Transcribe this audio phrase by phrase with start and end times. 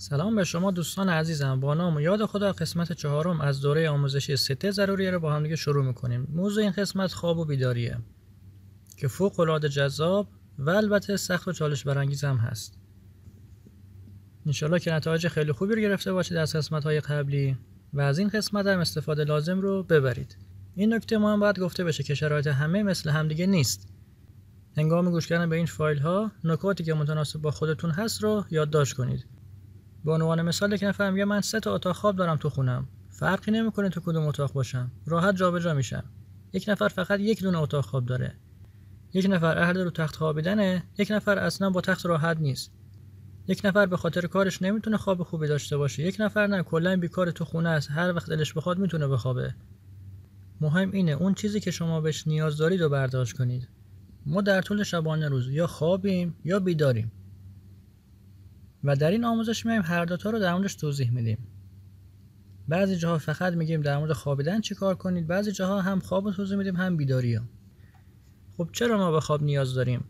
[0.00, 1.60] سلام به شما دوستان عزیزم.
[1.60, 5.42] با نام و یاد خدا قسمت چهارم از دوره آموزشی سته ضروریه رو با هم
[5.42, 6.28] دیگه شروع می‌کنیم.
[6.32, 7.98] موضوع این قسمت خواب و بیداریه
[8.96, 10.28] که فوق العاده جذاب
[10.58, 12.78] و البته سخت و چالش برانگیز هم هست.
[14.46, 17.56] انشالله که نتایج خیلی خوبی رو گرفته باشید از قسمت های قبلی
[17.92, 20.36] و از این قسمت هم استفاده لازم رو ببرید.
[20.74, 23.88] این نکته ما هم باید گفته بشه که شرایط همه مثل همدیگه نیست.
[24.76, 28.92] هنگام گوش کردن به این فایل ها نکاتی که متناسب با خودتون هست رو یادداشت
[28.92, 29.39] کنید.
[30.04, 32.88] به عنوان مثال که نفر میگه من سه تا اتاق خواب دارم تو خونم.
[33.10, 34.90] فرقی نمی‌کنه تو کدوم اتاق باشم.
[35.06, 36.04] راحت جابجا میشم.
[36.52, 38.34] یک نفر فقط یک دونه اتاق خواب داره.
[39.12, 42.72] یک نفر اهل رو تخت خوابیدنه یک نفر اصلا با تخت راحت نیست.
[43.48, 46.02] یک نفر به خاطر کارش نمی‌تونه خواب خوبی داشته باشه.
[46.02, 47.90] یک نفر نه کلا بیکار تو خونه است.
[47.90, 49.54] هر وقت دلش بخواد می‌تونه بخوابه.
[50.60, 53.68] مهم اینه اون چیزی که شما بهش نیاز دارید رو برداشت کنید.
[54.26, 57.12] ما در طول شبانه روز یا خوابیم یا بیداریم.
[58.84, 61.38] و در این آموزش میایم هر دوتا رو در موردش توضیح میدیم.
[62.68, 66.32] بعضی جاها فقط میگیم در مورد خوابیدن چی کار کنید بعضی جاها هم خواب رو
[66.32, 67.44] توضیح میدیم هم بیداری ها.
[68.56, 70.04] خب چرا ما به خواب نیاز داریم؟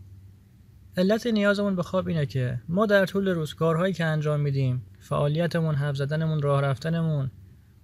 [0.96, 5.74] علت نیازمون به خواب اینه که ما در طول روز کارهایی که انجام میدیم فعالیتمون
[5.74, 7.30] حرف زدنمون راه رفتنمون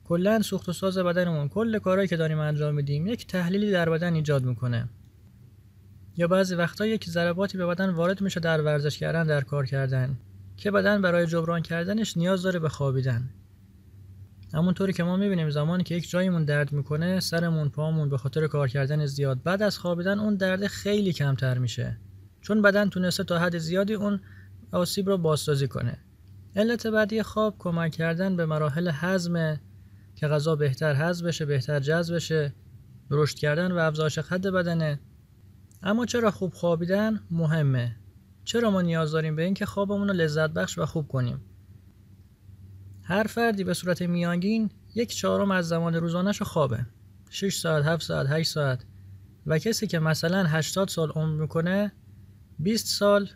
[0.04, 4.14] کلا سوخت و ساز بدنمون کل کارهایی که داریم انجام میدیم یک تحلیلی در بدن
[4.14, 4.88] ایجاد می‌کنه.
[6.16, 10.18] یا بعضی وقتا یک ضرباتی به بدن وارد میشه در ورزش کردن در کار کردن.
[10.56, 13.30] که بدن برای جبران کردنش نیاز داره به خوابیدن.
[14.54, 18.68] همونطوری که ما می‌بینیم زمانی که یک جایمون درد می‌کنه سرمون پامون به خاطر کار
[18.68, 21.98] کردن زیاد بعد از خوابیدن اون درد خیلی کمتر میشه.
[22.40, 24.20] چون بدن تونسته تا حد زیادی اون
[24.72, 25.98] آسیب رو بازسازی کنه.
[26.56, 29.60] علت بعدی خواب کمک کردن به مراحل هضم
[30.14, 32.54] که غذا بهتر هضم بشه بهتر جذب بشه
[33.10, 35.00] رشد کردن و افزایش قد بدنه.
[35.82, 37.96] اما چرا خوب خوابیدن؟ مهمه.
[38.46, 41.40] چرا ما نیاز داریم به اینکه خوابمون رو لذت بخش و خوب کنیم؟
[43.02, 46.86] هر فردی به صورت میانگین یک چهارم از زمان روزانش خوابه.
[47.30, 48.84] 6 ساعت 7 ساعت 8 ساعت.
[49.46, 51.92] و کسی که مثلا 80 سال عمر می‌کنه
[52.58, 53.28] 20 سال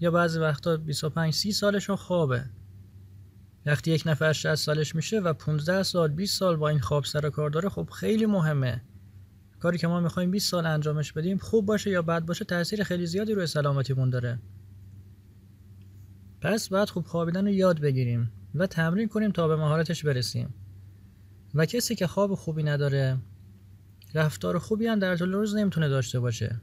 [0.00, 2.44] یا بعضی وقتا 25 30 سالش خوابه.
[3.66, 7.30] وقتی یک نفر 60 سالش میشه و 15 سال 20 سال با این خواب سر
[7.30, 8.82] کار داره خب خیلی مهمه.
[9.64, 13.06] کاری که ما می‌خوایم 20 سال انجامش بدیم خوب باشه یا بد باشه تاثیر خیلی
[13.06, 14.38] زیادی روی سلامتیمون داره.
[16.40, 20.54] پس باید خوب خوابیدن رو یاد بگیریم و تمرین کنیم تا به مهارتش برسیم.
[21.54, 23.18] و کسی که خواب خوبی نداره
[24.14, 26.60] رفتار خوبی هم در طول روز نمی‌تونه داشته باشه.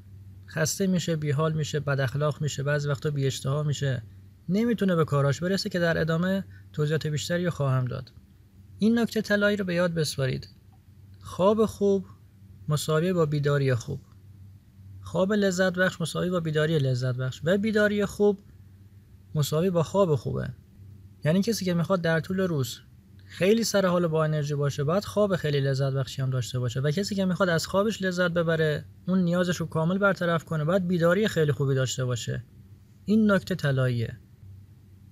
[0.47, 4.03] خسته میشه بیحال میشه بد اخلاق میشه بعضی وقتا بی اشتها میشه.
[4.49, 8.11] نمی‌تونه به کاراش برسه که در ادامه توضیحات بیشتری خواهم داد.
[8.79, 10.49] این نکته طلایی رو به یاد بسپارید.
[11.21, 12.05] خواب خوب
[12.71, 13.99] مساوی با بیداری خوب.
[15.01, 17.41] خواب لذت بخش مساوی با بیداری لذت بخش.
[17.43, 18.39] و بیداری خوب
[19.35, 20.49] مساوی با خواب خوبه.
[21.25, 22.79] یعنی کسی که می‌خواد در طول روز
[23.25, 26.91] خیلی سر حال با انرژی باشه باید خواب خیلی لذت بخشی هم داشته باشه و
[26.91, 31.27] کسی که می‌خواد از خوابش لذت ببره اون نیازش رو کامل برطرف کنه باید بیداری
[31.27, 32.43] خیلی خوبی داشته باشه.
[33.05, 34.19] این نکته طلاییه.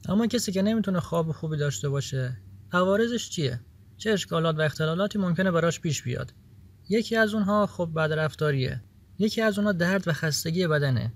[0.09, 2.37] اما کسی که نمی‌تونه خواب خوبی داشته باشه
[2.71, 3.59] عوارضش چیه؟
[3.97, 6.33] چه اشکالات و اختلالاتی ممکنه براش پیش بیاد؟
[6.89, 8.81] یکی از اونها خب بدرفتاریه.
[9.19, 11.13] یکی از اونها درد و خستگی بدنه.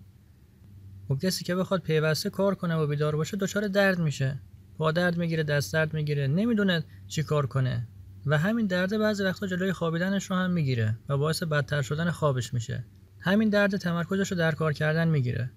[1.08, 4.40] خب کسی که بخواد پیوسته کار کنه و بیدار باشه دچار درد میشه.
[4.78, 7.88] پا درد می‌گیره دست درد می‌گیره نمی‌دونه چی کار کنه.
[8.26, 12.54] و همین درد بعضی وقتا جلوی خوابیدنش رو هم می‌گیره و باعث بدتر شدن خوابش
[12.54, 12.86] میشه.
[13.20, 15.52] همین درد تمرکزش رو در کار کردن می‌گیره.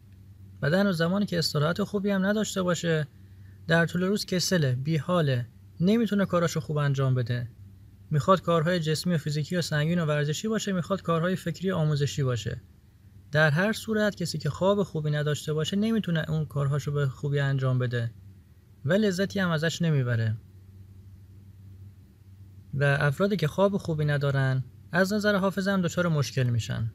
[0.63, 3.07] بدن و زمانی که استراحت خوبی هم نداشته باشه
[3.69, 5.47] در طول روز کسله بیحاله
[5.81, 7.49] نمی‌تونه کاراشو خوب انجام بده.
[8.11, 12.23] می‌خواد کارهای جسمی و فیزیکی و سنگین و ورزشی باشه می‌خواد کارهای فکری و آموزشی
[12.23, 12.63] باشه.
[13.33, 17.79] در هر صورت کسی که خواب خوبی نداشته باشه نمی‌تونه اون کارهاشو به خوبی انجام
[17.79, 18.11] بده
[18.85, 20.37] و لذتی هم ازش نمی‌بره.
[22.75, 26.93] و افرادی که خواب خوبی ندارن از نظر حافظه هم دچار مشکل میشن.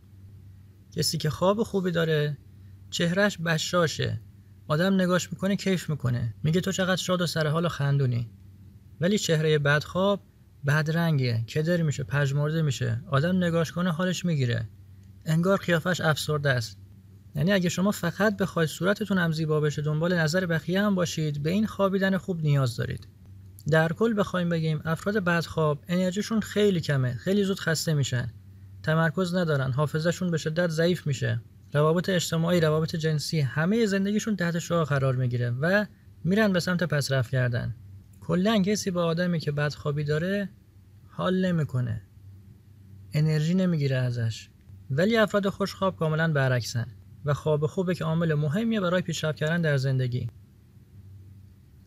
[0.91, 2.37] کسی که خواب خوبی داره
[2.89, 4.21] چهرش بشاشه.
[4.67, 6.33] آدم نگاش می‌کنه کیف می‌کنه.
[6.43, 8.29] میگه تو چقدر شاد و سرحال و خندونی.
[9.01, 10.23] ولی چهره بدخواب
[10.67, 11.43] بدرنگه.
[11.43, 13.01] کدر میشه؟ پژمرده میشه.
[13.07, 14.69] آدم نگاش کنه حالش می‌گیره.
[15.25, 16.77] انگار قیافش افسرده است.
[17.35, 21.49] یعنی اگه شما فقط بخواید صورتتون هم زیبا بشه دنبال نظر بقیه هم باشید به
[21.49, 23.07] این خوابیدن خوب نیاز دارید.
[23.71, 27.13] در کل بخوایم بگیم افراد بدخواب انرژیشون خیلی کمه.
[27.13, 28.33] خیلی زود خسته میشن.
[28.83, 29.71] تمرکز ندارن.
[29.71, 31.41] حافظهشون به شدت ضعیف میشه.
[31.73, 35.85] روابط اجتماعی روابط جنسی همه زندگیشون تحت شعاع قرار می‌گیره و
[36.23, 37.75] میرن به سمت پسرفت کردن.
[38.31, 40.49] کلا کسی با آدمی که بدخوابی داره
[41.07, 42.01] حال نمی‌کنه.
[43.13, 44.49] انرژی نمی‌گیره ازش.
[44.89, 46.87] ولی افراد خوشخواب کاملا برعکسن
[47.25, 50.29] و خواب خوبه که عامل مهمیه برای پیشرفت کردن در زندگی.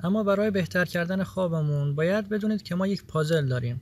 [0.00, 3.80] اما برای بهتر کردن خوابمون باید بدونید که ما یک پازل داریم.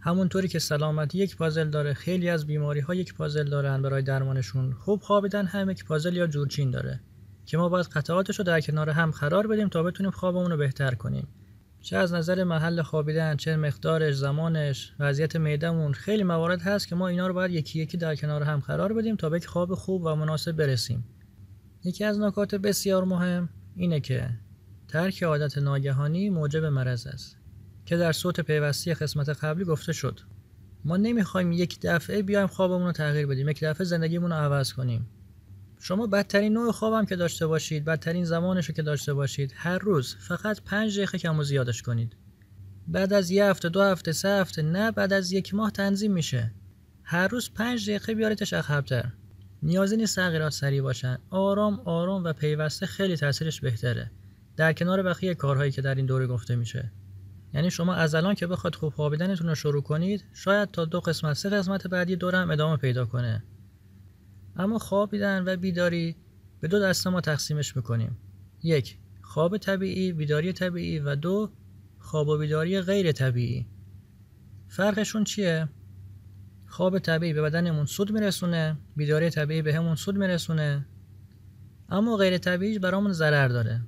[0.00, 4.72] همونطوری که سلامتی یک پازل داره خیلی از بیماری ها یک پازل دارن برای درمانشون.
[4.72, 7.00] خوب خوابیدن هم یک پازل یا جورچین داره
[7.46, 10.94] که ما باید قطعاتش رو در کنار هم قرار بدیم تا بتونیم خوابمون رو بهتر
[10.94, 11.28] کنیم.
[11.82, 17.08] چه از نظر محل خوابیدن چه مقدارش زمانش وضعیت معدهمون خیلی موارد هست که ما
[17.08, 20.14] اینا رو باید یکی یکی در کنار هم قرار بدیم تا به خواب خوب و
[20.14, 21.04] مناسب برسیم.
[21.84, 24.30] یکی از نکات بسیار مهم اینه که
[24.88, 27.36] ترک عادت ناگهانی موجب مرض است
[27.86, 30.20] که در صوت پیوستی قسمت قبلی گفته شد.
[30.84, 35.06] ما نمی‌خوایم یک دفعه بیایم خوابمون رو تغییر بدیم یک دفعه زندگیمون رو عوض کنیم.
[35.82, 40.16] شما بدترین نوع خوابم که داشته باشید بدترین زمانش رو که داشته باشید هر روز
[40.18, 42.16] فقط پنج دقیقه کم و زیادش کنید.
[42.88, 46.54] بعد از یه هفته دو هفته سه هفته نه بعد از یک ماه تنظیم میشه.
[47.02, 49.12] هر روز پنج دقیقه بیاریدش عقبتر
[49.62, 51.18] نیازی نیست تغییرات سریع باشن.
[51.30, 54.10] آرام آرام و پیوسته خیلی تاثیرش بهتره.
[54.56, 56.92] در کنار بقیه کارهایی که در این دوره گفته میشه.
[57.54, 61.32] یعنی شما از الان که بخواد خوب خوابیدنتون رو شروع کنید شاید تا دو قسمت
[61.36, 63.44] سه قسمت بعدی دورم ادامه پیدا کنه.
[64.56, 66.16] اما خوابیدن و بیداری
[66.60, 68.18] به دو دسته ما تقسیمش می‌کنیم.
[68.62, 71.50] یک خواب طبیعی بیداری طبیعی و دو
[71.98, 73.66] خواب و بیداری غیر طبیعی.
[74.68, 75.68] فرقشون چیه؟
[76.66, 80.86] خواب طبیعی به بدنمون سود میرسونه بیداری طبیعی به همون سود میرسونه.
[81.88, 83.80] اما غیر طبیعی برامون ضرر داره.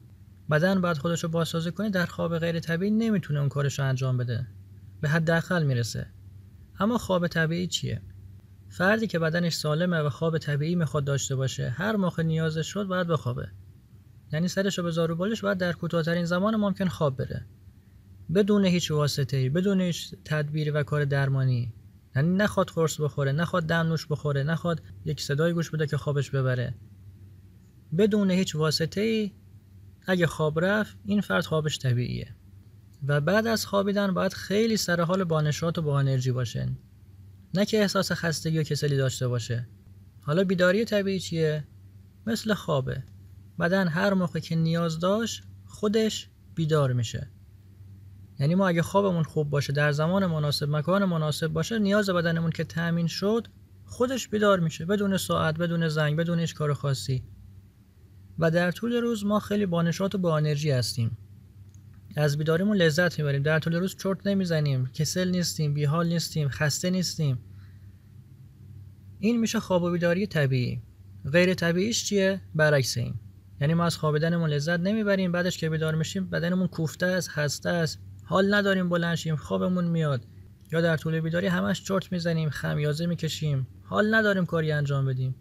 [0.51, 4.47] بدن باید خودش رو بازسازی کنه در خواب غیر طبیعی نمی‌تونه اون کارش انجام بده.
[5.01, 6.07] به حداقل می‌رسه.
[6.81, 8.03] اما خواب طبیعی چیه؟
[8.73, 13.07] فردی که بدنش سالمه و خواب طبیعی می‌خواد داشته باشه هر موقع نیازش شد باید
[13.07, 13.49] بخوابه.
[14.33, 17.47] یعنی سرش رو به زارو بالش باید در کوتاهترین زمان ممکن خواب بره.
[18.35, 21.73] بدون هیچ واسطه ای بدون هیچ تدبیری و کار درمانی.
[22.17, 26.31] یعنی نخواد قرص بخوره نخواد دم نوش بخوره نخواد یک صدای گوش بده که خوابش
[26.31, 26.75] ببره.
[27.99, 29.33] بدون هیچ واسطه ای
[30.07, 32.35] اگه خواب رفت این فرد خوابش طبیعیه.
[33.07, 36.69] و بعد از خوابیدن باید خیلی سر حال بانشات و با انرژی باشه
[37.55, 39.69] نه که احساس خستگی و کسلی داشته باشه.
[40.21, 41.65] حالا بیداری طبیعی چیه؟
[42.27, 43.03] مثل خوابه.
[43.61, 47.31] بدن هر موقع که نیاز داشت خودش بیدار میشه.
[48.39, 52.65] یعنی ما اگه خوابمون خوب باشه در زمان مناسب مکان مناسب باشه نیاز بدنمون که
[52.65, 53.49] تأمین شد
[53.85, 54.85] خودش بیدار میشه.
[54.85, 57.25] بدون ساعت بدون زنگ بدون هیچ کار خاصی.
[58.39, 61.17] و در طول روز ما خیلی بانشات و با انرژی هستیم.
[62.17, 63.43] از بیداریمون لذت می‌بریم.
[63.43, 64.87] در طول روز چرت نمی‌زنیم.
[64.87, 67.39] کسل نیستیم بیحال نیستیم خسته نیستیم.
[69.19, 70.83] این میشه خواب و بیداری طبیعی.
[71.33, 73.15] غیر طبیعیش چیه؟ برعکس این.
[73.61, 77.99] یعنی ما از خوابیدنمون لذت نمی‌بریم بعدش که بیدار میشیم بدنمون کوفته است خسته است.
[78.25, 80.27] حال نداریم بلنشیم خوابمون میاد.
[80.73, 83.67] یا در طول بیداری همش چرت می‌زنیم خمیازه می‌کشیم.
[83.83, 85.35] حال نداریم کاری انجام بدیم.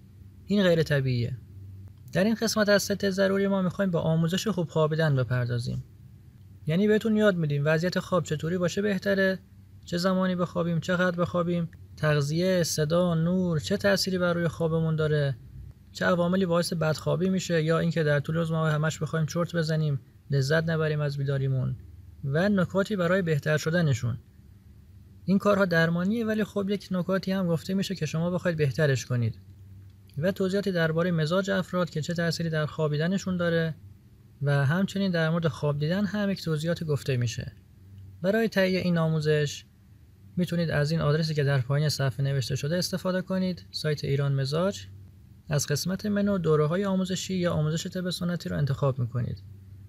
[0.46, 1.38] این غیر طبیعیه.
[2.14, 5.84] در این قسمت از ست ضروری ما می‌خوایم به آموزش خوب خوابیدن بپردازیم.
[6.68, 9.40] یعنی بهتون یاد میدیم وضعیت خواب چطوری باشه بهتره
[9.86, 15.38] چه زمانی بخوابیم چقدر بخوابیم تغذیه صدا نور چه تأثیری بر روی خوابمون داره
[15.92, 20.00] چه عواملی باعث بدخوابی میشه یا اینکه در طول روز ما همش بخوایم چرت بزنیم
[20.32, 21.76] لذت نبریم از بیداریمون
[22.24, 24.18] و نکاتی برای بهتر شدنشون.
[25.26, 29.40] این کارها درمانیه ولی خب یک نکاتی هم گفته میشه که شما بخواید بهترش کنید
[30.18, 33.76] و توضیحاتی درباره مزاج افراد که چه تأثیری در خوابیدنشون داره
[34.42, 37.52] و همچنین در مورد خواب دیدن هم یک توضیحات گفته میشه.
[38.22, 39.66] برای تهیه این آموزش
[40.38, 44.86] می‌تونید از این آدرسی که در پایین صفحه نوشته شده استفاده کنید سایت ایران مزاج.
[45.50, 49.44] از قسمت منو دوره های آموزشی یا آموزش طب سنتی رو انتخاب می‌کنید.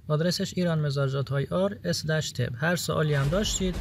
[0.09, 1.79] آدرسش ایران مزاجات های آر
[2.55, 3.77] هر سوالی هم داشتید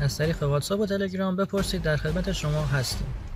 [0.00, 3.27] از طریق واتساپ و تلگرام بپرسید در خدمت شما هستیم.